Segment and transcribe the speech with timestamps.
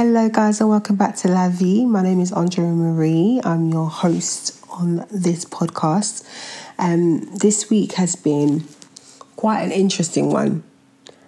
[0.00, 1.84] Hello, guys, and welcome back to La Vie.
[1.84, 3.40] My name is Andree Marie.
[3.42, 6.24] I'm your host on this podcast.
[6.78, 8.62] Um, this week has been
[9.34, 10.62] quite an interesting one.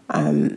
[0.09, 0.57] Um,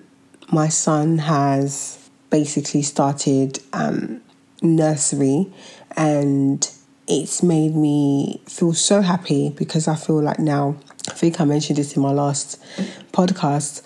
[0.51, 4.21] my son has basically started um,
[4.61, 5.51] nursery,
[5.97, 6.69] and
[7.07, 10.75] it's made me feel so happy because I feel like now,
[11.09, 12.61] I think I mentioned this in my last
[13.11, 13.81] podcast.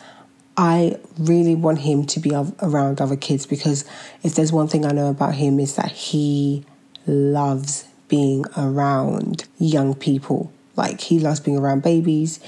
[0.58, 3.86] I really want him to be around other kids because
[4.24, 6.66] if there's one thing I know about him is that he
[7.06, 10.52] loves being around young people.
[10.76, 12.40] Like he loves being around babies.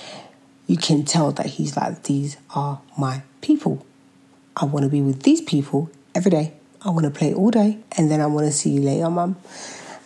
[0.65, 3.85] You can tell that he's like, these are my people.
[4.57, 6.53] I want to be with these people every day.
[6.81, 9.37] I want to play all day and then I want to see you later, mum.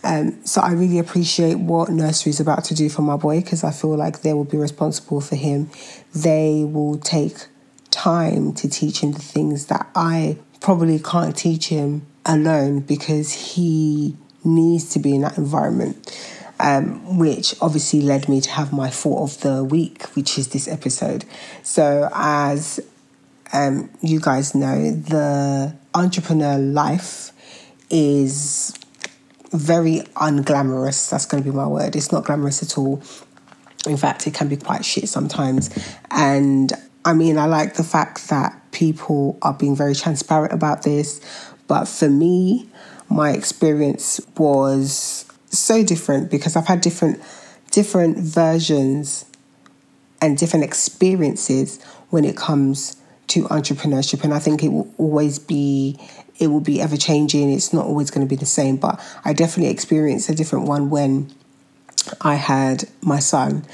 [0.02, 3.64] Um, so I really appreciate what nursery is about to do for my boy because
[3.64, 5.70] I feel like they will be responsible for him.
[6.14, 7.46] They will take
[7.94, 14.16] time to teach him the things that I probably can't teach him alone because he
[14.44, 16.30] needs to be in that environment.
[16.60, 20.68] Um, which obviously led me to have my thought of the week, which is this
[20.68, 21.24] episode.
[21.64, 22.78] So, as
[23.52, 27.32] um, you guys know, the entrepreneur life
[27.90, 28.72] is
[29.50, 31.10] very unglamorous.
[31.10, 31.96] That's going to be my word.
[31.96, 33.02] It's not glamorous at all.
[33.86, 35.70] In fact, it can be quite shit sometimes.
[36.10, 36.72] And
[37.04, 41.20] I mean, I like the fact that people are being very transparent about this,
[41.68, 42.68] but for me,
[43.10, 47.20] my experience was so different because I've had different
[47.70, 49.24] different versions
[50.20, 54.22] and different experiences when it comes to entrepreneurship.
[54.22, 55.98] And I think it will always be
[56.38, 59.32] it will be ever changing it's not always going to be the same but I
[59.32, 61.32] definitely experienced a different one when
[62.20, 63.64] I had my son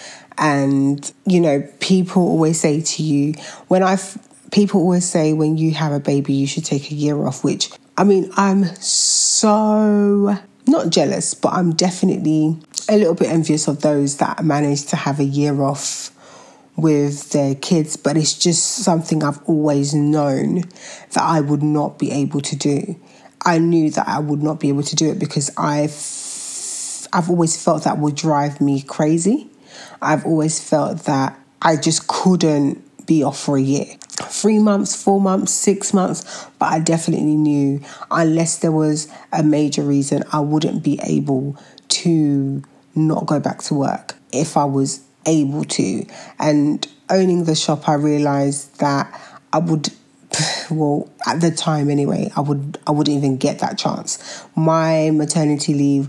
[0.40, 3.34] and, you know, people always say to you,
[3.68, 4.18] when I've,
[4.50, 7.70] people always say when you have a baby, you should take a year off, which,
[7.98, 12.58] I mean, I'm so not jealous, but I'm definitely
[12.88, 16.10] a little bit envious of those that manage to have a year off
[16.76, 20.62] with their kids, but it's just something I've always known
[21.12, 22.98] that I would not be able to do.
[23.44, 25.90] I knew that I would not be able to do it because I've
[27.12, 29.48] I've always felt that would drive me crazy.
[30.00, 33.86] I've always felt that I just couldn't be off for a year.
[34.08, 39.82] Three months, four months, six months, but I definitely knew unless there was a major
[39.82, 41.56] reason, I wouldn't be able
[41.88, 42.62] to
[42.94, 46.06] not go back to work if I was able to.
[46.38, 49.20] And owning the shop, I realized that
[49.52, 49.88] I would
[50.70, 55.74] well at the time anyway i would i wouldn't even get that chance my maternity
[55.74, 56.08] leave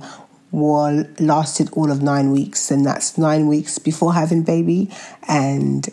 [0.52, 4.90] war lasted all of nine weeks, and that's nine weeks before having baby
[5.28, 5.88] and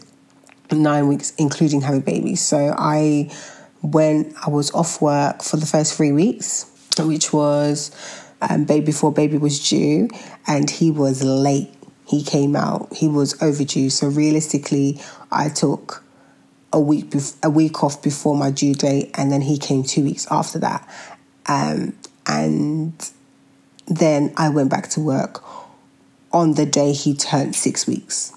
[0.73, 2.37] nine weeks including having baby.
[2.37, 3.31] So I
[3.83, 6.67] went, I was off work for the first three weeks,
[6.99, 7.91] which was
[8.43, 10.09] um, baby before baby was due,
[10.47, 11.73] and he was late.
[12.07, 12.89] He came out.
[12.95, 13.91] He was overdue.
[13.91, 16.03] So realistically, I took
[16.73, 20.05] a week bef- a week off before my due date, and then he came two
[20.05, 20.89] weeks after that.
[21.47, 21.95] Um,
[22.27, 23.11] and
[23.88, 25.43] then I went back to work
[26.32, 28.34] on the day he turned six weeks.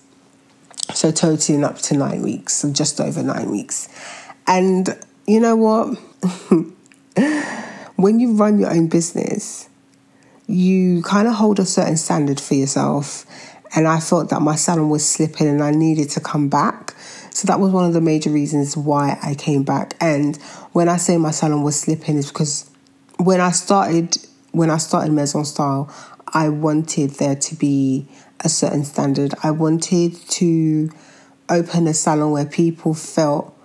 [0.93, 3.87] So totaling up to nine weeks, so just over nine weeks.
[4.47, 4.97] And
[5.27, 5.97] you know what?
[7.95, 9.69] when you run your own business,
[10.47, 13.25] you kind of hold a certain standard for yourself.
[13.73, 16.93] And I felt that my salon was slipping and I needed to come back.
[17.29, 19.95] So that was one of the major reasons why I came back.
[20.01, 20.35] And
[20.73, 22.69] when I say my salon was slipping, is because
[23.17, 24.17] when I started
[24.51, 25.93] when I started Maison Style,
[26.27, 28.07] I wanted there to be
[28.39, 29.33] a certain standard.
[29.43, 30.89] I wanted to
[31.49, 33.57] open a salon where people felt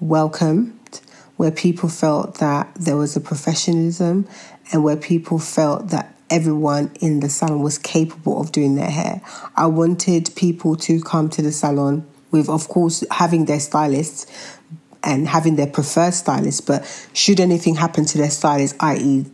[0.00, 1.00] welcomed,
[1.36, 4.28] where people felt that there was a professionalism,
[4.72, 9.20] and where people felt that everyone in the salon was capable of doing their hair.
[9.56, 14.26] I wanted people to come to the salon with, of course, having their stylists
[15.02, 19.24] and having their preferred stylist, but should anything happen to their stylist, i.e.,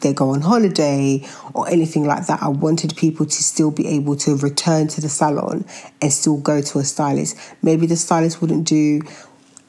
[0.00, 2.42] they go on holiday or anything like that.
[2.42, 5.64] I wanted people to still be able to return to the salon
[6.00, 7.36] and still go to a stylist.
[7.62, 9.02] Maybe the stylist wouldn't do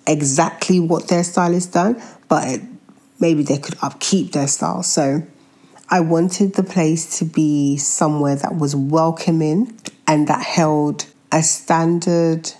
[0.07, 2.61] exactly what their stylist done, but it,
[3.19, 4.83] maybe they could upkeep their style.
[4.83, 5.23] So
[5.89, 12.51] I wanted the place to be somewhere that was welcoming and that held a standard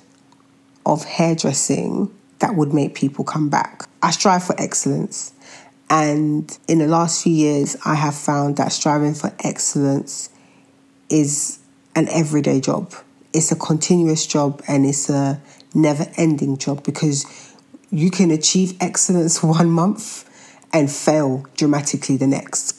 [0.85, 3.87] of hairdressing that would make people come back.
[4.01, 5.33] I strive for excellence.
[5.91, 10.29] And in the last few years, I have found that striving for excellence
[11.09, 11.59] is
[11.97, 12.93] an everyday job.
[13.33, 15.41] It's a continuous job and it's a
[15.73, 17.25] never ending job because
[17.91, 20.29] you can achieve excellence one month
[20.71, 22.77] and fail dramatically the next.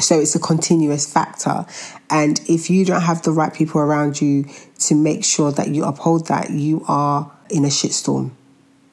[0.00, 1.64] So it's a continuous factor.
[2.10, 4.46] And if you don't have the right people around you
[4.80, 8.32] to make sure that you uphold that, you are in a shitstorm,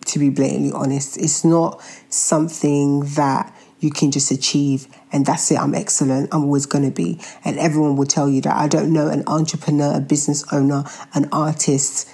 [0.06, 1.18] to be blatantly honest.
[1.18, 6.66] It's not something that you can just achieve and that's it, I'm excellent, I'm always
[6.66, 7.20] going to be.
[7.44, 8.56] And everyone will tell you that.
[8.56, 10.84] I don't know an entrepreneur, a business owner,
[11.14, 12.10] an artist,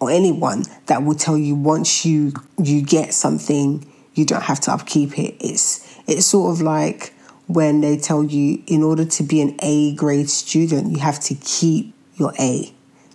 [0.00, 2.32] or anyone that will tell you once you
[2.62, 5.36] you get something, you don't have to upkeep it.
[5.40, 7.12] It's it's sort of like
[7.46, 11.34] when they tell you in order to be an A grade student, you have to
[11.34, 12.72] keep your A.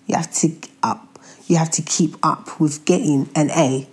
[0.08, 0.52] You have to
[0.84, 1.20] up.
[1.48, 3.88] You have to keep up with getting an A.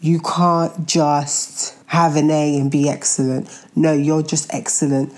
[0.00, 3.48] You can't just have an A and be excellent.
[3.76, 5.12] No, you're just excellent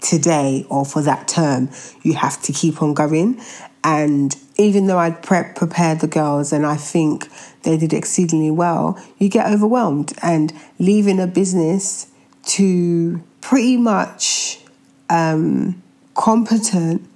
[0.00, 1.68] today or for that term.
[2.02, 3.40] You have to keep on going.
[3.84, 7.28] And even though I'd prep prepared the girls and I think
[7.62, 12.08] they did exceedingly well, you get overwhelmed and leaving a business
[12.46, 14.60] to pretty much
[15.08, 15.82] um,
[16.14, 17.06] competent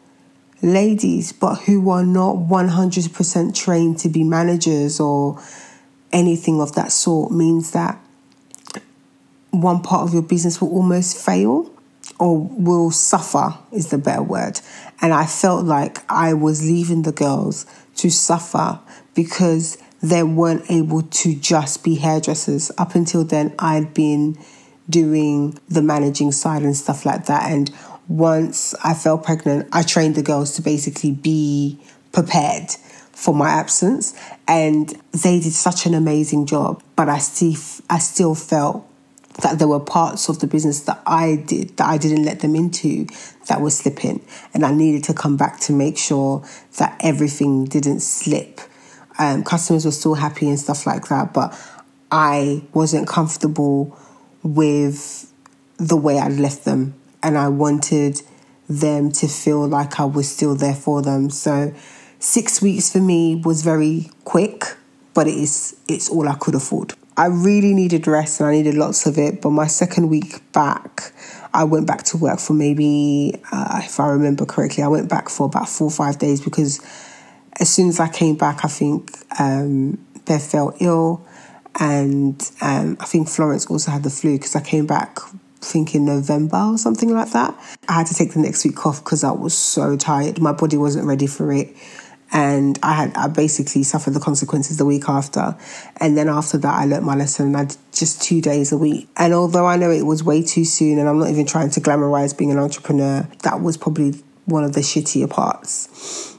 [0.63, 5.43] ladies, but who are not 100% trained to be managers or
[6.15, 8.01] anything of that sort means that
[9.51, 11.71] one part of your business will almost fail
[12.19, 14.61] or will suffer, is the better word.
[15.01, 17.67] And I felt like I was leaving the girls
[17.97, 18.79] to suffer
[19.15, 22.71] because they weren't able to just be hairdressers.
[22.79, 24.39] Up until then, I'd been
[24.89, 27.51] doing the managing side and stuff like that.
[27.51, 27.73] And
[28.07, 31.81] once I fell pregnant, I trained the girls to basically be
[32.13, 32.77] prepared
[33.15, 34.15] for my absence.
[34.47, 36.83] And they did such an amazing job.
[36.97, 37.55] But I still,
[37.89, 38.89] I still felt
[39.43, 42.55] that there were parts of the business that I did that I didn't let them
[42.55, 43.07] into
[43.49, 46.45] that were slipping, and I needed to come back to make sure
[46.79, 48.61] that everything didn't slip.
[49.19, 51.59] Um, customers were still happy and stuff like that, but
[52.11, 53.99] I wasn't comfortable
[54.43, 55.33] with
[55.77, 58.23] the way I'd left them, and I wanted
[58.69, 61.29] them to feel like I was still there for them.
[61.29, 61.75] So,
[62.25, 64.65] six weeks for me was very quick,
[65.13, 66.95] but it is it's all I could afford.
[67.17, 69.41] I really needed rest and I needed lots of it.
[69.41, 71.13] But my second week back,
[71.53, 75.29] I went back to work for maybe, uh, if I remember correctly, I went back
[75.29, 76.81] for about four or five days because
[77.61, 81.25] as soon as I came back, I think um, Bev fell ill.
[81.79, 85.19] And um, I think Florence also had the flu because I came back
[85.61, 87.55] thinking November or something like that.
[87.89, 90.41] I had to take the next week off because I was so tired.
[90.41, 91.77] My body wasn't ready for it
[92.35, 95.57] and I had I basically suffered the consequences the week after.
[95.99, 97.55] And then after that, I learnt my lesson.
[97.55, 99.09] I did just two days a week.
[99.17, 101.81] And although I know it was way too soon, and I'm not even trying to
[101.81, 106.37] glamorize being an entrepreneur, that was probably one of the shittier parts.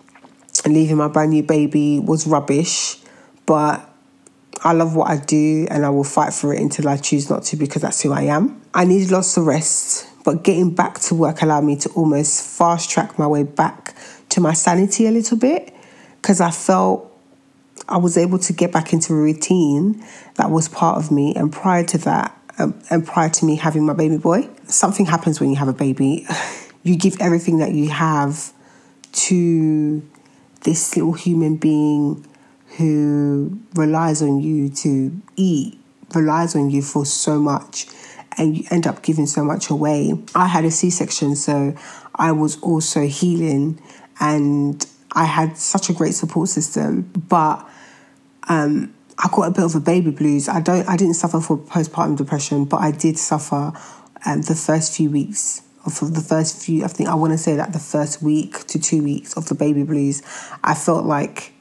[0.65, 2.97] And leaving my brand new baby was rubbish,
[3.45, 3.89] but
[4.63, 7.44] I love what I do and I will fight for it until I choose not
[7.44, 8.62] to because that's who I am.
[8.74, 12.89] I needed lots of rest, but getting back to work allowed me to almost fast
[12.89, 13.95] track my way back
[14.30, 15.75] to my sanity a little bit
[16.25, 17.16] because I felt
[17.88, 20.04] I was able to get back into a routine
[20.38, 21.36] that was part of me.
[21.36, 25.39] And prior to that, um, and prior to me having my baby boy, something happens
[25.39, 26.25] when you have a baby.
[26.81, 28.54] You give everything that you have
[29.13, 30.07] to
[30.66, 32.24] this little human being
[32.78, 35.80] who relies on you to eat,
[36.14, 37.88] relies on you for so much,
[38.38, 40.14] and you end up giving so much away.
[40.35, 41.76] I had a C section, so
[42.14, 43.81] I was also healing
[44.19, 44.85] and
[45.16, 47.68] I had such a great support system, but
[48.50, 50.50] um, I got a bit of a baby blues.
[50.50, 50.88] I don't.
[50.88, 53.74] I didn't suffer from postpartum depression, but I did suffer
[54.26, 56.84] um, the first few weeks of the first few.
[56.84, 59.56] I think I want to say that the first week to two weeks of the
[59.56, 60.22] baby blues,
[60.64, 61.54] I felt like,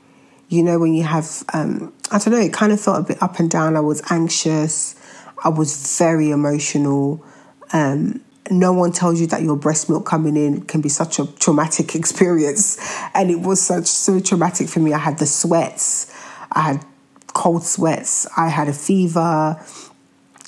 [0.48, 3.22] you know, when you have, um, I don't know, it kind of felt a bit
[3.22, 3.76] up and down.
[3.76, 4.96] I was anxious.
[5.44, 7.24] I was very emotional.
[7.72, 11.26] Um, no one tells you that your breast milk coming in can be such a
[11.26, 12.78] traumatic experience.
[13.14, 14.92] And it was such so traumatic for me.
[14.92, 16.12] I had the sweats,
[16.52, 16.84] I had
[17.28, 19.60] cold sweats, I had a fever,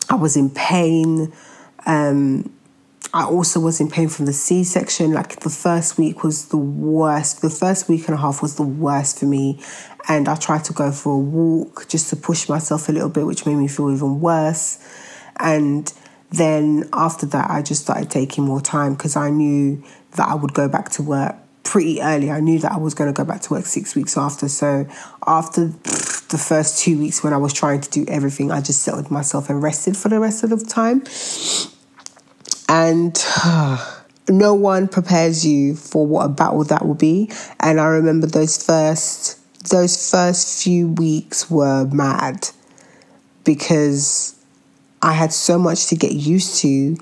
[0.09, 1.33] I was in pain.
[1.87, 2.53] Um,
[3.15, 5.12] I also was in pain from the C section.
[5.12, 7.41] Like the first week was the worst.
[7.41, 9.61] The first week and a half was the worst for me.
[10.09, 13.26] And I tried to go for a walk just to push myself a little bit,
[13.26, 14.79] which made me feel even worse.
[15.37, 15.93] And
[16.30, 19.83] then after that, I just started taking more time because I knew
[20.16, 22.30] that I would go back to work pretty early.
[22.30, 24.49] I knew that I was going to go back to work six weeks after.
[24.49, 24.87] So
[25.26, 29.11] after the first two weeks when I was trying to do everything, I just settled
[29.11, 31.02] myself and rested for the rest of the time.
[32.68, 33.16] And
[34.28, 37.30] no one prepares you for what a battle that will be.
[37.61, 39.40] And I remember those first
[39.71, 42.50] those first few weeks were mad
[43.42, 44.36] because
[45.03, 46.97] I had so much to get used to.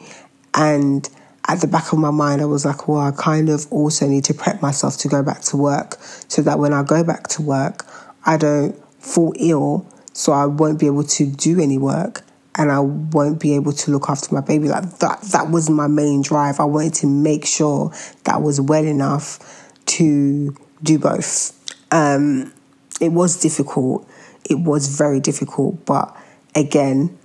[0.55, 1.09] And
[1.49, 4.25] at the back of my mind, I was like, well, I kind of also need
[4.25, 5.97] to prep myself to go back to work
[6.29, 7.87] so that when I go back to work,
[8.25, 12.23] I don't fall ill, so I won't be able to do any work
[12.57, 14.69] and I won't be able to look after my baby.
[14.69, 16.61] Like that, that was my main drive.
[16.61, 17.93] I wanted to make sure
[18.25, 21.53] that was well enough to do both.
[21.91, 22.53] Um,
[23.01, 24.09] it was difficult.
[24.49, 26.17] It was very difficult, but
[26.55, 27.19] again,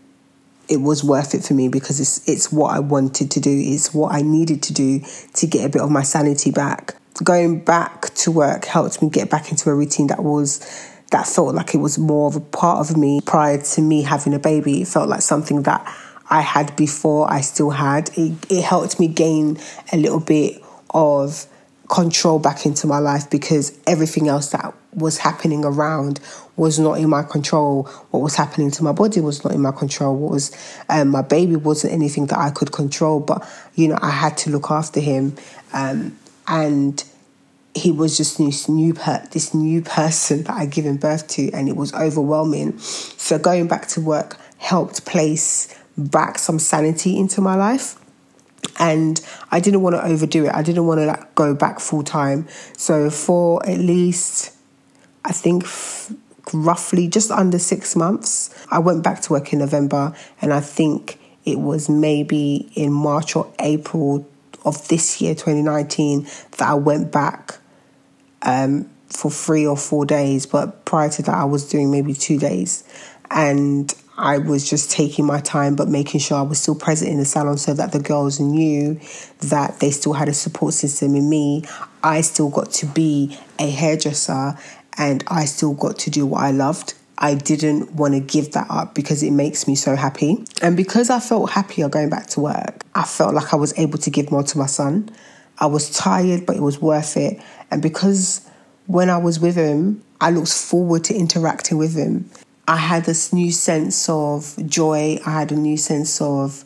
[0.69, 3.51] it was worth it for me because it's it's what I wanted to do.
[3.51, 5.01] It's what I needed to do
[5.33, 6.95] to get a bit of my sanity back.
[7.23, 10.59] Going back to work helped me get back into a routine that was
[11.11, 14.33] that felt like it was more of a part of me prior to me having
[14.33, 14.83] a baby.
[14.83, 15.81] It felt like something that
[16.29, 18.11] I had before I still had.
[18.15, 19.57] It, it helped me gain
[19.91, 20.61] a little bit
[20.91, 21.47] of
[21.89, 26.19] control back into my life because everything else that was happening around
[26.55, 27.83] was not in my control.
[28.11, 30.15] What was happening to my body was not in my control.
[30.15, 33.19] What was um, my baby wasn't anything that I could control.
[33.19, 35.35] But you know, I had to look after him,
[35.73, 36.17] um,
[36.47, 37.03] and
[37.73, 41.67] he was just this new per- this new person that I'd given birth to, and
[41.67, 42.77] it was overwhelming.
[42.77, 47.95] So going back to work helped place back some sanity into my life.
[48.77, 49.19] And
[49.51, 50.53] I didn't want to overdo it.
[50.53, 52.47] I didn't want to like go back full time.
[52.77, 54.55] So for at least,
[55.25, 56.13] I think f-
[56.53, 61.19] roughly just under six months, I went back to work in November, and I think
[61.45, 64.27] it was maybe in March or April
[64.65, 66.23] of this year, 2019,
[66.57, 67.57] that I went back
[68.41, 70.45] um, for three or four days.
[70.45, 72.83] But prior to that, I was doing maybe two days.
[73.31, 77.19] And I was just taking my time, but making sure I was still present in
[77.19, 78.99] the salon so that the girls knew
[79.39, 81.63] that they still had a support system in me.
[82.03, 84.57] I still got to be a hairdresser
[84.97, 86.95] and I still got to do what I loved.
[87.17, 90.43] I didn't want to give that up because it makes me so happy.
[90.61, 93.99] And because I felt happier going back to work, I felt like I was able
[93.99, 95.09] to give more to my son.
[95.59, 97.41] I was tired, but it was worth it.
[97.71, 98.45] And because
[98.87, 102.29] when I was with him, I looked forward to interacting with him.
[102.69, 105.19] I had this new sense of joy.
[105.25, 106.63] I had a new sense of,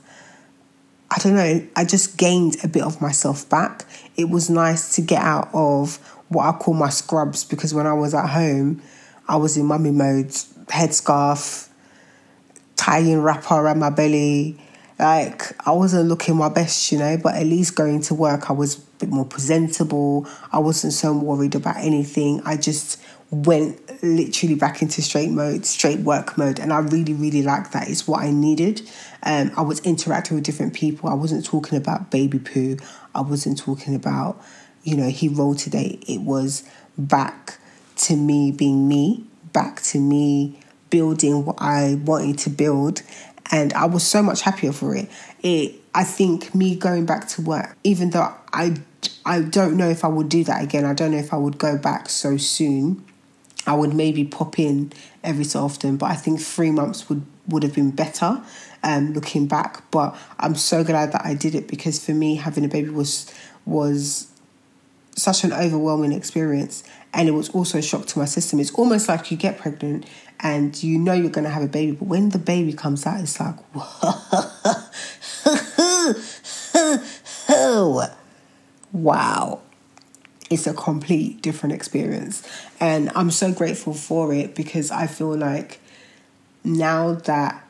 [1.10, 3.86] I don't know, I just gained a bit of myself back.
[4.17, 5.95] It was nice to get out of
[6.27, 8.81] what I call my scrubs because when I was at home,
[9.29, 10.27] I was in mummy mode,
[10.67, 11.69] headscarf,
[12.75, 14.60] tying wrapper around my belly,
[15.00, 18.53] like I wasn't looking my best, you know, but at least going to work, I
[18.53, 20.27] was a bit more presentable.
[20.51, 22.41] I wasn't so worried about anything.
[22.43, 27.41] I just went literally back into straight mode, straight work mode, and I really, really
[27.41, 27.89] liked that.
[27.89, 28.88] It's what I needed.
[29.24, 31.10] Um, I was interacting with different people.
[31.10, 32.77] I wasn't talking about baby poo.
[33.15, 34.39] I wasn't talking about,
[34.83, 36.00] you know, he rolled today.
[36.07, 36.63] It was
[36.98, 37.57] back
[37.95, 43.01] to me being me, back to me building what I wanted to build
[43.51, 45.10] and I was so much happier for it.
[45.41, 48.75] It I think me going back to work, even though I
[49.25, 50.86] I don't know if I would do that again.
[50.86, 53.05] I don't know if I would go back so soon.
[53.65, 54.91] I would maybe pop in
[55.24, 58.41] every so often, but I think three months would would have been better.
[58.86, 62.65] Um, looking back, but I'm so glad that I did it because for me, having
[62.65, 63.34] a baby was
[63.65, 64.27] was
[65.15, 68.60] such an overwhelming experience, and it was also a shock to my system.
[68.60, 70.05] It's almost like you get pregnant
[70.41, 73.22] and you know you're going to have a baby, but when the baby comes out,
[73.22, 73.55] it's like,
[78.91, 79.62] wow.
[80.53, 82.48] It's a complete different experience.
[82.79, 85.79] And I'm so grateful for it because I feel like
[86.63, 87.67] now that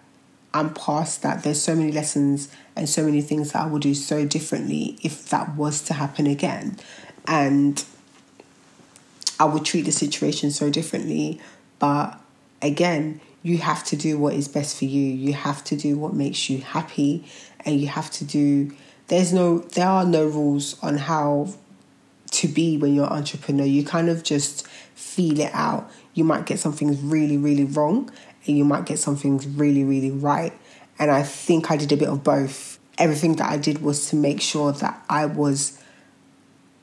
[0.54, 3.94] I'm past that, there's so many lessons and so many things that I would do
[3.94, 6.78] so differently if that was to happen again.
[7.26, 7.82] And
[9.40, 11.40] I would treat the situation so differently.
[11.80, 12.20] But
[12.62, 15.02] again, you have to do what is best for you.
[15.02, 17.24] You have to do what makes you happy
[17.62, 18.76] and you have to do
[19.08, 21.54] there's no there are no rules on how
[22.34, 23.66] to be when you're an entrepreneur.
[23.66, 25.90] You kind of just feel it out.
[26.14, 28.12] You might get something really, really wrong
[28.46, 30.54] and you might get something really, really right.
[31.00, 32.80] And I think I did a bit of both.
[32.98, 35.80] Everything that I did was to make sure that I was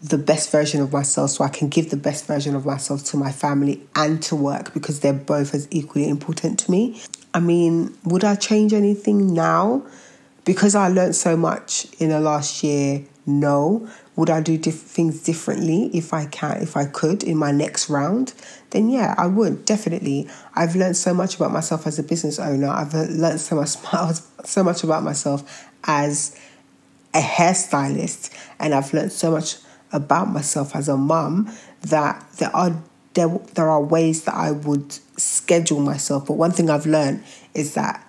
[0.02, 3.16] the best version of myself so I can give the best version of myself to
[3.16, 7.00] my family and to work because they're both as equally important to me.
[7.34, 9.84] I mean, would I change anything now?
[10.44, 13.88] Because I learned so much in the last year, no.
[14.16, 17.88] Would I do diff- things differently if I can, if I could in my next
[17.88, 18.34] round?
[18.70, 20.28] Then yeah, I would definitely.
[20.54, 22.68] I've learned so much about myself as a business owner.
[22.68, 23.68] I've learned so much,
[24.44, 26.36] so much about myself as
[27.14, 29.56] a hairstylist, and I've learned so much
[29.92, 32.80] about myself as a mum that there are
[33.14, 36.26] there, there are ways that I would schedule myself.
[36.26, 37.24] But one thing I've learned
[37.54, 38.06] is that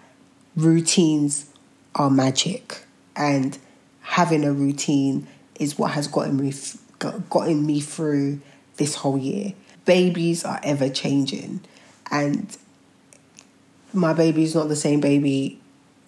[0.56, 1.50] routines
[1.96, 3.58] are magic, and
[4.02, 5.28] having a routine
[5.60, 6.54] is what has gotten me
[7.00, 8.42] gotten me through
[8.78, 9.54] this whole year.
[9.86, 11.62] Babies are ever changing,
[12.12, 12.56] and
[13.94, 15.60] my baby is not the same baby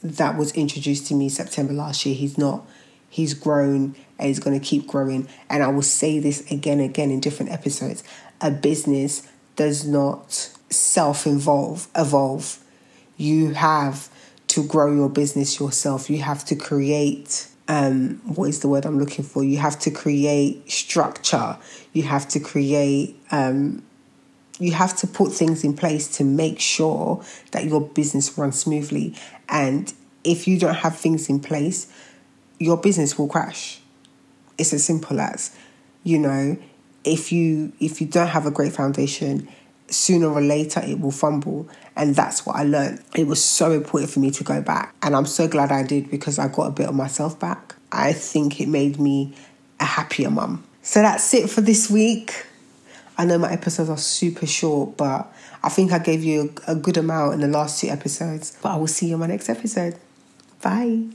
[0.04, 2.16] that was introduced to me September last year.
[2.16, 2.66] He's not.
[3.10, 5.28] He's grown and he's going to keep growing.
[5.50, 8.04] And I will say this again and again in different episodes.
[8.42, 12.60] A business does not self evolve evolve.
[13.18, 14.10] You have
[14.48, 16.10] to grow your business yourself.
[16.10, 19.44] You have to create um, what is the word I'm looking for?
[19.44, 21.58] You have to create structure.
[21.94, 23.84] You have to create um,
[24.60, 29.16] you have to put things in place to make sure that your business runs smoothly.
[29.50, 29.92] And
[30.24, 31.92] if you don't have things in place,
[32.60, 33.82] your business will crash.
[34.58, 35.56] It's as simple as,
[36.04, 36.58] you know,
[37.04, 39.50] if you if you don't have a great foundation,
[39.88, 41.70] sooner or later it will fumble.
[41.96, 43.04] And that's what I learned.
[43.16, 44.96] It was so important for me to go back.
[45.02, 47.76] And I'm so glad I did because I got a bit of myself back.
[47.92, 49.36] I think it made me
[49.80, 50.64] a happier mum.
[50.82, 52.46] So that's it for this week.
[53.18, 56.98] I know my episodes are super short, but I think I gave you a, good
[56.98, 58.58] amount in the last two episodes.
[58.62, 59.96] But I will see you in my next episode.
[60.62, 61.10] Bye.